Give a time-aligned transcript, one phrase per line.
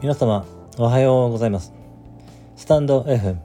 [0.00, 0.46] 皆様
[0.76, 1.74] おはようございます。
[2.54, 3.36] スタンド FM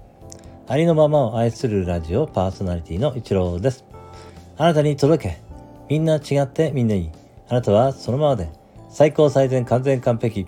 [0.67, 3.83] ありのままを愛するラジオパーソナリティの一郎です。
[4.57, 5.41] あなたに届け
[5.89, 7.09] みんな違ってみんないい。
[7.49, 8.51] あなたはそのままで。
[8.87, 10.45] 最高最善完全完璧。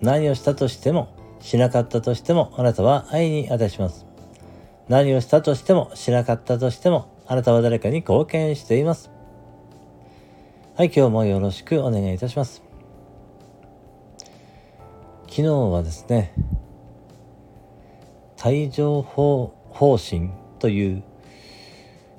[0.00, 1.08] 何をしたとしても
[1.40, 4.06] しなかったとしてもあなたは愛に値します。
[4.88, 9.10] 何をしたとしてもしなかったとしてもあなたは誰かに貢献しています。
[10.76, 12.65] はい今日もよろしくお願いいたします。
[15.36, 16.32] 昨日はですね
[18.42, 21.02] 帯状疱疹という、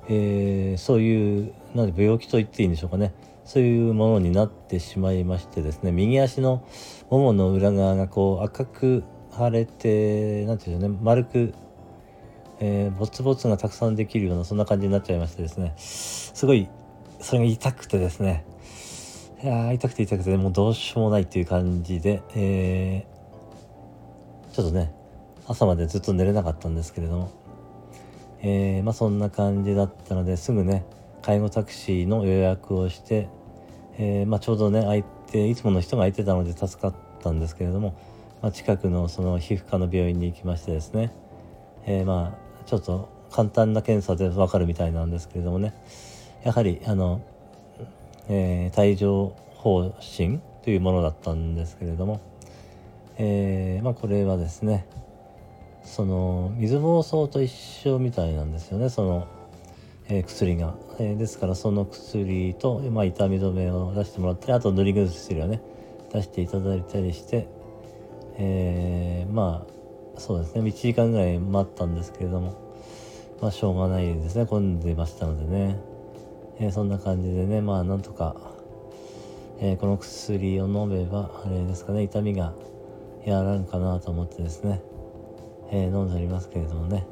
[0.08, 3.12] えー、そういうなんで病気と言っていいんでしょうかね。
[3.44, 6.64] そういうものになってしまいましてですね右足の
[7.10, 9.02] ももの裏側がこう赤く
[9.36, 11.54] 腫れて何て言うんでしょうね丸く、
[12.60, 15.74] えー、ボツボツがたくさんできるようなそんな感じになっちゃいましてですね。
[15.76, 16.68] すごい
[17.18, 18.44] それが痛くてですね。
[19.40, 24.92] いや痛くて痛くて、もうどうしようもないっていう感じで、えー、ちょっとね、
[25.46, 27.32] 朝までずっと寝れなかったんですけれども、
[28.42, 30.84] えー、まあそんな感じだったのですぐね、
[31.22, 33.28] 介護タクシーの予約をして、
[33.96, 37.96] えー、まあちょうどね、空いて、いつもの人が空いてたので助かったんですけれども、
[38.42, 41.12] まあ、近くのその皮膚科の病院に行きましてですね、
[41.86, 45.74] えー、まあちょっと簡単な検査でわかるみたいなんですけれどもね、
[46.42, 47.20] やはりあの
[48.28, 52.20] えー、帯状疱疹というものだったんですけれども、
[53.16, 54.86] えー、まあ、これはですね
[55.82, 59.26] その水疱瘡と一緒みたいなんですよねその、
[60.08, 65.62] えー、薬が、えですからその薬と、まあ、痛み止めを出してもらったりあと塗り薬をね
[66.12, 67.48] 出していただいたりして、
[68.38, 69.66] えま
[70.16, 72.54] あそうですね1時間ぐらい待ったんですけれども
[73.42, 75.97] まあしょうがないですね混んでましたのでね。
[76.60, 78.36] えー、そんな感じでねまあなんとか、
[79.60, 82.52] えー、この薬を飲めばあれですかね痛みが
[83.26, 84.82] 和らぐかなと思ってですね、
[85.70, 87.06] えー、飲んでおりますけれどもね。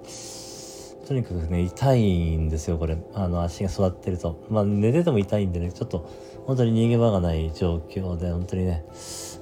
[1.06, 2.98] とにかくね痛いんですよこれ。
[3.14, 4.44] あの足が座ってると。
[4.50, 6.10] まあ寝てても痛いんでねちょっと
[6.46, 8.84] 本当に逃げ場がない状況で本当にね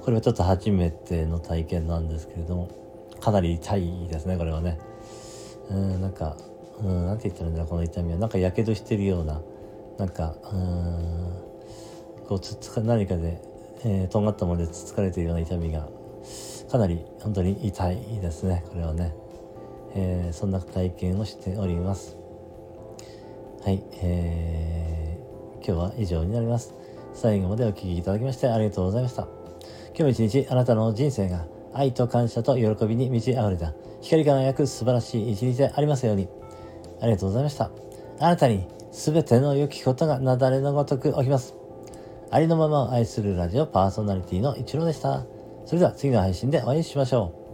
[0.03, 2.69] これはちょっと初めての体験なんですけれども
[3.19, 4.77] かなり痛いですねこれはね。
[5.71, 6.37] うんなんか
[6.79, 8.19] うんなんて言ったらいいんだろうこの痛みは。
[8.19, 9.41] なんかやけどしてるような
[9.97, 13.41] なんかうんこうつつか何かで、
[13.83, 15.87] えー、とんがったものでつつかれているような痛みが
[16.71, 19.13] かなり本当に痛いですねこれはね、
[19.95, 22.17] えー、そんな体験をしております。
[23.63, 26.73] はい、えー、今日は以上になります。
[27.13, 29.27] 最後までお聴きいただきましてありがとうございました。
[29.87, 36.27] 今日も一日あなたの人生が愛と感謝と喜びに満ち溢れた光り輝く素晴らしい一日でありますように。
[37.01, 37.71] ありがとうございました。
[38.19, 41.53] あなたにすべての良きことが雪崩のごとく起きます。
[42.31, 45.25] ありのままを愛するラジオパーソナリティの一郎でした。
[45.65, 47.44] それでは次の配信でお会いしましょう。